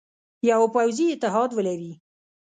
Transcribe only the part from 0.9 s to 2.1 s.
اتحاد ولري.